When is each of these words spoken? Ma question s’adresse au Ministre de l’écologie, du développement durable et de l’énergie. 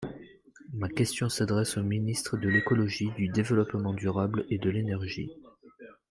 Ma 0.73 0.89
question 0.89 1.29
s’adresse 1.29 1.77
au 1.77 1.83
Ministre 1.83 2.35
de 2.35 2.49
l’écologie, 2.49 3.11
du 3.17 3.27
développement 3.27 3.93
durable 3.93 4.45
et 4.49 4.57
de 4.57 4.71
l’énergie. 4.71 5.29